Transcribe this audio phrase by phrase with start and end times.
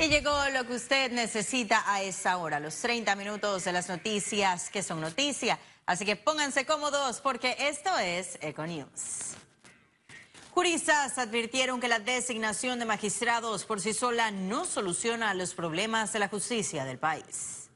[0.00, 4.70] Y llegó lo que usted necesita a esa hora, los 30 minutos de las noticias
[4.70, 5.58] que son noticia.
[5.84, 9.36] Así que pónganse cómodos porque esto es Econews.
[10.52, 16.20] Juristas advirtieron que la designación de magistrados por sí sola no soluciona los problemas de
[16.20, 17.68] la justicia del país.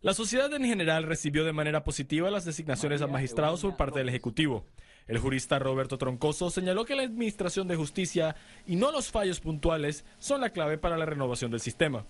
[0.00, 4.08] La sociedad en general recibió de manera positiva las designaciones a magistrados por parte del
[4.08, 4.64] Ejecutivo.
[5.08, 8.36] El jurista Roberto Troncoso señaló que la Administración de Justicia
[8.66, 12.04] y no los fallos puntuales son la clave para la renovación del sistema.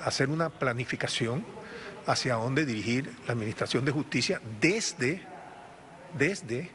[0.00, 1.44] Hacer una planificación
[2.06, 5.20] hacia dónde dirigir la Administración de Justicia desde,
[6.16, 6.70] desde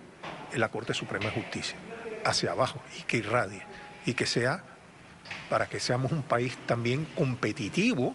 [0.54, 1.78] la Corte Suprema de Justicia,
[2.26, 3.62] hacia abajo, y que irradie,
[4.06, 4.66] y que sea,
[5.50, 8.14] para que seamos un país también competitivo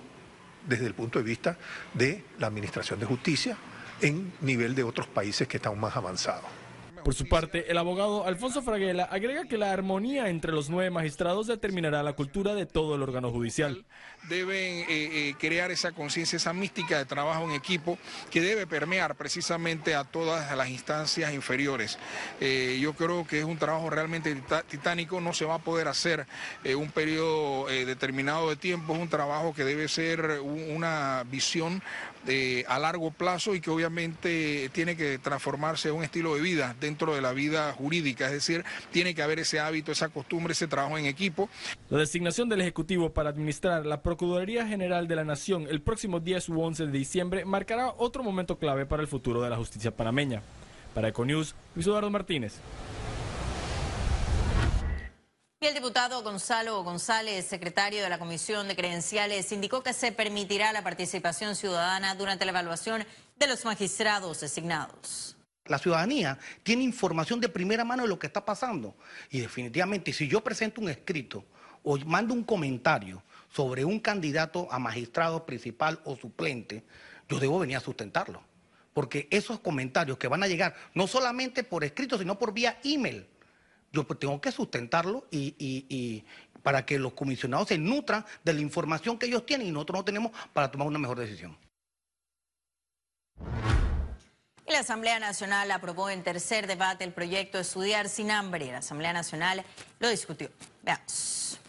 [0.67, 1.57] desde el punto de vista
[1.95, 3.57] de la Administración de Justicia
[4.03, 6.64] en nivel de otros países que están más avanzados.
[7.05, 11.47] Por su parte, el abogado Alfonso Fraguela agrega que la armonía entre los nueve magistrados
[11.47, 13.85] determinará la cultura de todo el órgano judicial.
[14.31, 17.99] Deben eh, eh, crear esa conciencia, esa mística de trabajo en equipo
[18.31, 21.99] que debe permear precisamente a todas las instancias inferiores.
[22.41, 24.35] Eh, yo creo que es un trabajo realmente
[24.71, 26.27] titánico, no se va a poder hacer
[26.75, 31.83] un periodo determinado de tiempo, es un trabajo que debe ser una visión
[32.69, 37.15] a largo plazo y que obviamente tiene que transformarse en un estilo de vida dentro
[37.15, 40.99] de la vida jurídica, es decir, tiene que haber ese hábito, esa costumbre, ese trabajo
[40.99, 41.49] en equipo.
[41.91, 46.49] La designación del Ejecutivo para administrar la Procuraduría General de la Nación el próximo 10
[46.51, 50.43] u 11 de diciembre marcará otro momento clave para el futuro de la justicia panameña.
[50.95, 52.61] Para Econews, Luis Eduardo Martínez.
[55.65, 60.85] El diputado Gonzalo González, secretario de la Comisión de Credenciales, indicó que se permitirá la
[60.85, 63.07] participación ciudadana durante la evaluación
[63.39, 65.39] de los magistrados designados.
[65.65, 68.95] La ciudadanía tiene información de primera mano de lo que está pasando.
[69.31, 71.47] Y definitivamente, si yo presento un escrito
[71.83, 76.85] o mando un comentario sobre un candidato a magistrado principal o suplente,
[77.27, 78.43] yo debo venir a sustentarlo.
[78.93, 83.27] Porque esos comentarios que van a llegar, no solamente por escrito, sino por vía email,
[83.95, 86.25] yo pues tengo que sustentarlo y,
[86.63, 90.05] para que los comisionados se nutran de la información que ellos tienen y nosotros no
[90.05, 91.57] tenemos para tomar una mejor decisión.
[94.67, 98.73] Y la Asamblea Nacional aprobó en tercer debate el proyecto Estudiar sin hambre.
[98.73, 99.63] La Asamblea Nacional
[99.99, 100.51] lo discutió.
[100.83, 101.61] Veamos.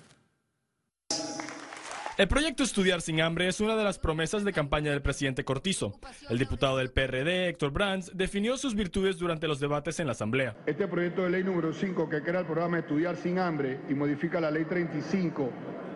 [2.17, 5.99] El proyecto Estudiar sin hambre es una de las promesas de campaña del presidente Cortizo.
[6.29, 10.55] El diputado del PRD, Héctor Brands, definió sus virtudes durante los debates en la Asamblea.
[10.65, 14.39] Este proyecto de ley número 5 que crea el programa Estudiar sin hambre y modifica
[14.39, 15.51] la ley 35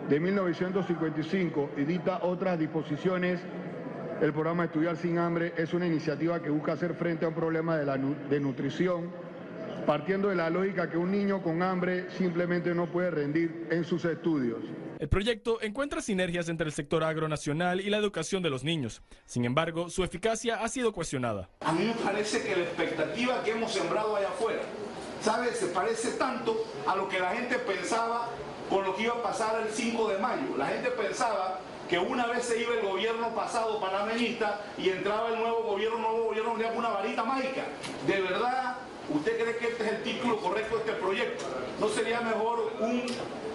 [0.09, 3.40] de 1955 y dicta otras disposiciones
[4.22, 7.78] el programa Estudiar sin hambre es una iniciativa que busca hacer frente a un problema
[7.78, 9.09] de, la, de nutrición,
[9.85, 14.03] partiendo de la lógica que un niño con hambre simplemente no puede rendir en sus
[14.03, 14.66] estudios.
[14.99, 19.01] El proyecto encuentra sinergias entre el sector agronacional y la educación de los niños.
[19.25, 21.47] Sin embargo, su eficacia ha sido cuestionada.
[21.61, 24.59] A mí me parece que la expectativa que hemos sembrado allá afuera,
[25.21, 25.57] ¿sabes?
[25.57, 28.27] Se parece tanto a lo que la gente pensaba
[28.69, 30.57] con lo que iba a pasar el 5 de mayo.
[30.57, 35.39] La gente pensaba que una vez se iba el gobierno pasado panameñista y entraba el
[35.39, 37.63] nuevo gobierno, nuevo gobierno le una varita mágica.
[38.05, 38.75] De verdad,
[39.12, 41.46] ¿usted cree que este es el título correcto de este proyecto?
[41.80, 43.03] ¿No sería mejor un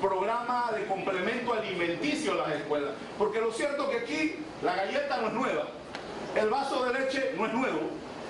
[0.04, 2.90] programa de complemento alimenticio a las escuelas.
[3.16, 5.68] Porque lo cierto es que aquí la galleta no es nueva,
[6.36, 7.80] el vaso de leche no es nuevo.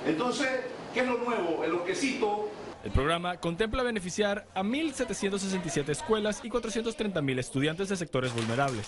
[0.07, 0.49] Entonces,
[0.93, 1.65] ¿qué es lo nuevo?
[1.65, 2.49] El quesito.
[2.85, 8.87] El programa contempla beneficiar a 1.767 escuelas y 430.000 estudiantes de sectores vulnerables.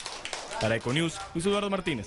[0.60, 2.06] Para Econews, Luis Eduardo Martínez.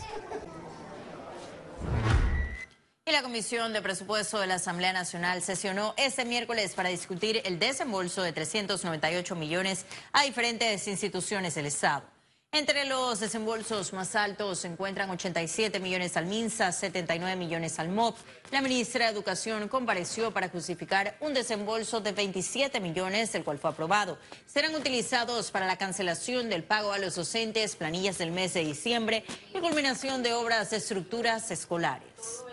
[3.10, 7.58] Y la Comisión de Presupuesto de la Asamblea Nacional sesionó este miércoles para discutir el
[7.58, 12.04] desembolso de 398 millones a diferentes instituciones del Estado.
[12.52, 18.16] Entre los desembolsos más altos se encuentran 87 millones al MINSA, 79 millones al MOP.
[18.52, 23.72] La ministra de Educación compareció para justificar un desembolso de 27 millones, el cual fue
[23.72, 24.20] aprobado.
[24.46, 29.24] Serán utilizados para la cancelación del pago a los docentes, planillas del mes de diciembre
[29.52, 32.44] y culminación de obras de estructuras escolares.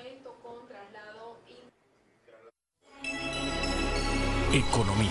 [4.53, 5.11] Economía.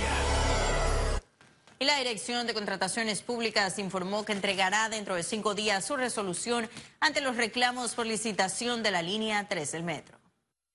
[1.77, 6.69] Y la Dirección de Contrataciones Públicas informó que entregará dentro de cinco días su resolución
[7.01, 10.17] ante los reclamos por licitación de la línea 3 del metro.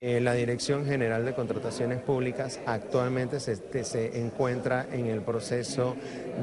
[0.02, 5.96] Eh, la Dirección General de Contrataciones Públicas actualmente se, se, encuentra en el proceso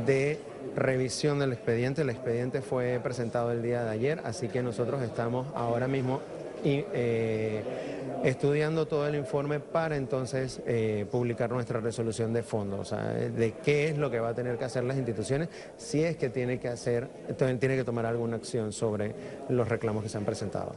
[0.07, 0.39] de
[0.75, 2.01] revisión del expediente.
[2.01, 6.21] El expediente fue presentado el día de ayer, así que nosotros estamos ahora mismo
[6.63, 13.03] eh, estudiando todo el informe para entonces eh, publicar nuestra resolución de fondo, o sea,
[13.03, 16.29] de qué es lo que va a tener que hacer las instituciones si es que
[16.29, 17.07] tiene que hacer,
[17.37, 19.15] tiene que tomar alguna acción sobre
[19.49, 20.75] los reclamos que se han presentado.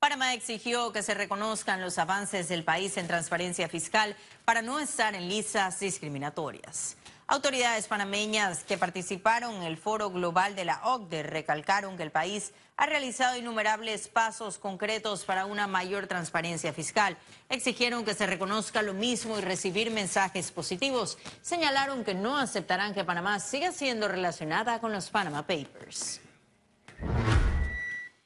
[0.00, 4.16] Panamá exigió que se reconozcan los avances del país en transparencia fiscal
[4.46, 6.96] para no estar en listas discriminatorias.
[7.26, 12.52] Autoridades panameñas que participaron en el foro global de la OCDE recalcaron que el país
[12.80, 17.14] ha realizado innumerables pasos concretos para una mayor transparencia fiscal.
[17.50, 21.18] Exigieron que se reconozca lo mismo y recibir mensajes positivos.
[21.42, 26.22] Señalaron que no aceptarán que Panamá siga siendo relacionada con los Panama Papers.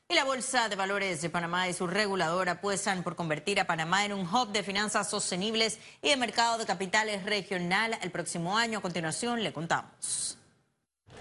[0.08, 4.04] Y la Bolsa de Valores de Panamá y su regulador apuestan por convertir a Panamá
[4.04, 8.78] en un hub de finanzas sostenibles y de mercado de capitales regional el próximo año.
[8.78, 10.38] A continuación le contamos.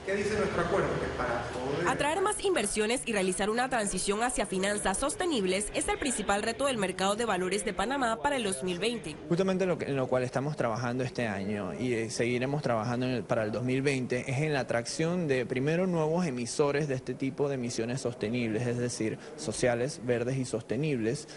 [0.06, 0.90] ¿Qué dice nuestro acuerdo?
[1.18, 1.44] para
[1.90, 6.78] Atraer más inversiones y realizar una transición hacia finanzas sostenibles es el principal reto del
[6.78, 9.16] mercado de valores de Panamá para el 2020.
[9.30, 13.52] Justamente lo en lo cual estamos trabajando este año y eh, seguiremos trabajando para el
[13.54, 18.68] 2020 es en la atracción de primero nuevos emisores de este tipo de emisiones sostenibles,
[18.68, 21.30] es decir, sociales, verdes y sostenibles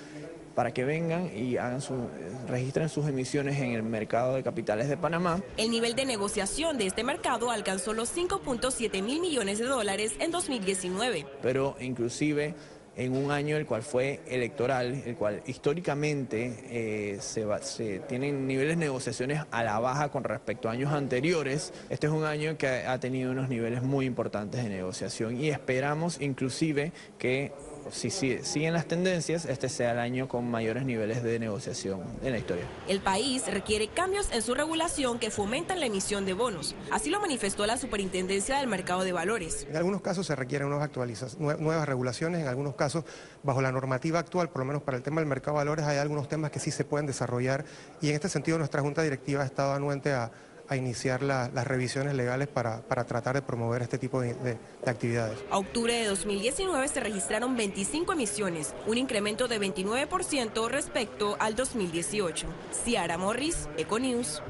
[0.56, 2.08] para que vengan y hagan su,
[2.48, 5.42] registren sus emisiones en el mercado de capitales de Panamá.
[5.58, 10.30] El nivel de negociación de este mercado alcanzó los 5.7 mil millones de dólares en
[10.30, 11.26] 2019.
[11.42, 12.54] Pero inclusive
[12.96, 18.78] en un año el cual fue electoral, el cual históricamente eh, se, se, tienen niveles
[18.78, 21.74] de negociaciones a la baja con respecto a años anteriores.
[21.90, 26.18] Este es un año que ha tenido unos niveles muy importantes de negociación y esperamos
[26.18, 27.52] inclusive que
[27.90, 32.38] si, siguen las tendencias, este sea el año con mayores niveles de negociación en la
[32.38, 32.64] historia.
[32.88, 36.74] El país requiere cambios en su regulación que fomentan la emisión de bonos.
[36.90, 39.66] Así lo manifestó la Superintendencia del Mercado de Valores.
[39.68, 40.90] En algunos casos se requieren nuevas,
[41.38, 43.04] nuevas regulaciones, en algunos casos
[43.42, 45.98] bajo la normativa actual, por lo menos para el tema del mercado de valores, hay
[45.98, 47.64] algunos temas que sí se pueden desarrollar
[48.00, 50.30] y en este sentido nuestra Junta Directiva ha estado anuente a
[50.68, 55.38] a iniciar las revisiones legales para, tratar de promover este tipo de, actividades.
[55.50, 62.46] A octubre de 2019 se registraron 25 emisiones, un incremento de 29% respecto al 2018.
[62.72, 64.42] Ciara Morris, Econews.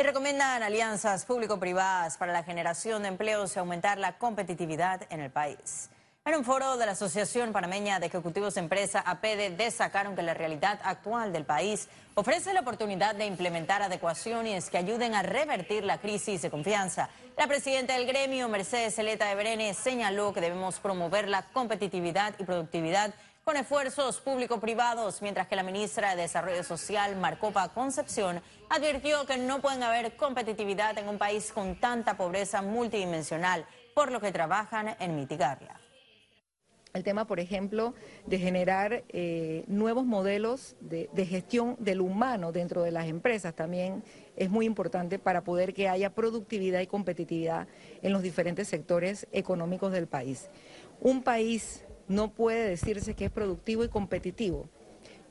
[0.00, 5.30] Y recomiendan alianzas público-privadas para la generación de empleos y aumentar la competitividad en el
[5.30, 5.90] país.
[6.28, 10.34] En un foro de la Asociación Panameña de Ejecutivos de Empresa, APD, destacaron que la
[10.34, 15.96] realidad actual del país ofrece la oportunidad de implementar adecuaciones que ayuden a revertir la
[15.96, 17.08] crisis de confianza.
[17.38, 23.14] La presidenta del gremio, Mercedes Celeta de señaló que debemos promover la competitividad y productividad
[23.42, 29.62] con esfuerzos público-privados, mientras que la ministra de Desarrollo Social, Marcopa Concepción, advirtió que no
[29.62, 33.64] pueden haber competitividad en un país con tanta pobreza multidimensional,
[33.94, 35.87] por lo que trabajan en mitigarla
[36.98, 37.94] el tema, por ejemplo,
[38.26, 44.02] de generar eh, nuevos modelos de, gestión del humano dentro de las empresas también
[44.36, 47.68] es muy importante para poder que haya productividad y competitividad
[48.02, 50.50] en los diferentes sectores económicos del país.
[51.00, 54.68] Un país no puede decirse que es productivo y competitivo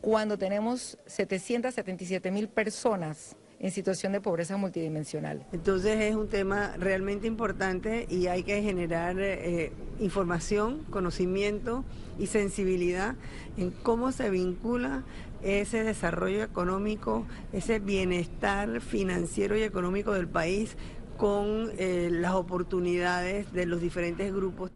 [0.01, 5.45] cuando tenemos 777 mil personas en situación de pobreza multidimensional.
[5.51, 11.83] Entonces es un tema realmente importante y hay que generar eh, información, conocimiento
[12.19, 13.15] y sensibilidad
[13.57, 15.03] en cómo se vincula
[15.43, 20.75] ese desarrollo económico, ese bienestar financiero y económico del país
[21.17, 24.71] con eh, las oportunidades de los diferentes grupos.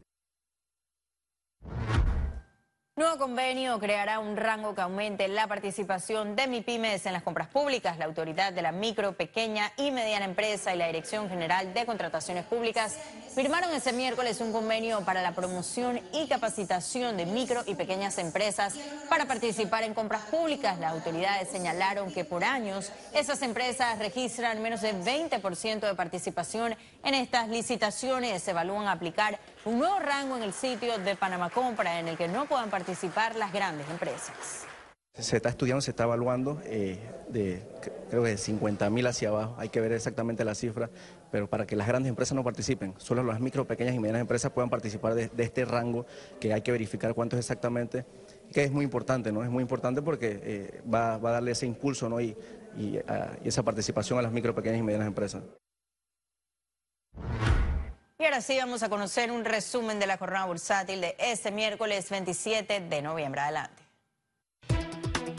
[3.01, 7.98] Nuevo convenio creará un rango que aumente la participación de MIPIMES en las compras públicas.
[7.98, 12.46] La autoridad de la micro, pequeña y mediana empresa y la Dirección General de Contrataciones
[12.46, 13.00] Públicas
[13.34, 18.75] firmaron ese miércoles un convenio para la promoción y capacitación de micro y pequeñas empresas
[19.10, 20.77] para participar en compras públicas.
[20.77, 27.15] Las autoridades señalaron que por años esas empresas registran menos de 20% de participación en
[27.15, 28.43] estas licitaciones.
[28.43, 32.27] Se evalúan aplicar un nuevo rango en el sitio de Panamá Compra en el que
[32.27, 34.65] no puedan participar las grandes empresas.
[35.13, 37.67] Se está estudiando, se está evaluando eh, de
[38.09, 40.89] creo que de 50 mil hacia abajo, hay que ver exactamente la cifra,
[41.31, 44.51] pero para que las grandes empresas no participen, solo las micro, pequeñas y medianas empresas
[44.51, 46.05] puedan participar de, este rango
[46.39, 48.05] que hay que verificar cuánto es exactamente,
[48.53, 49.43] que es muy importante, ¿no?
[49.43, 52.21] Es muy importante porque eh, va, a darle ese impulso ¿no?
[52.21, 52.35] y,
[52.77, 52.99] y
[53.43, 55.43] esa participación a las micro, pequeñas y medianas empresas.
[58.21, 62.07] Y ahora sí vamos a conocer un resumen de la jornada bursátil de este miércoles
[62.07, 63.41] 27 de noviembre.
[63.41, 63.81] Adelante.